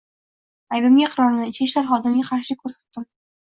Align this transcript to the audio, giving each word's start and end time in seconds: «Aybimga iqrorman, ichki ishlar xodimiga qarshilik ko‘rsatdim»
«Aybimga 0.77 1.03
iqrorman, 1.07 1.51
ichki 1.51 1.67
ishlar 1.67 1.87
xodimiga 1.91 2.27
qarshilik 2.31 2.63
ko‘rsatdim» 2.65 3.07